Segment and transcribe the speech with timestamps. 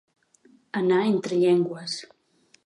[0.81, 1.95] Anar entre llengües.